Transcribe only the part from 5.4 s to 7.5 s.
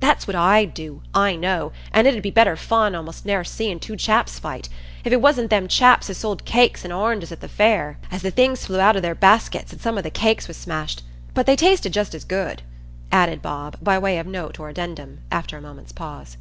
them chaps as sold cakes an' oranges at the